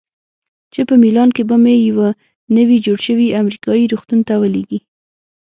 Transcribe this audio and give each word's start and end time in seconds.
چې 0.73 0.81
په 0.89 0.95
میلان 1.03 1.29
کې 1.35 1.43
به 1.49 1.55
مې 1.63 1.75
یوه 1.89 2.09
نوي 2.57 2.77
جوړ 2.85 2.97
شوي 3.07 3.27
امریکایي 3.41 3.85
روغتون 3.91 4.19
ته 4.27 4.33
ولیږي. 4.41 4.79